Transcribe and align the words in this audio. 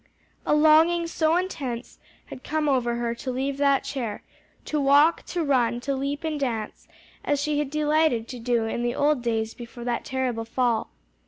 A 0.47 0.55
longing 0.55 1.05
so 1.05 1.37
intense 1.37 1.99
had 2.25 2.43
come 2.43 2.67
over 2.67 2.95
her 2.95 3.13
to 3.13 3.29
leave 3.29 3.57
that 3.57 3.83
chair, 3.83 4.23
to 4.65 4.81
walk, 4.81 5.21
to 5.27 5.43
run, 5.43 5.79
to 5.81 5.93
leap 5.93 6.23
and 6.23 6.39
dance, 6.39 6.87
as 7.23 7.39
she 7.39 7.59
had 7.59 7.69
delighted 7.69 8.27
to 8.29 8.39
do 8.39 8.65
in 8.65 8.81
the 8.81 8.95
old 8.95 9.21
days 9.21 9.53
before 9.53 9.83
that 9.83 10.03
terrible 10.03 10.45
fall. 10.45 10.89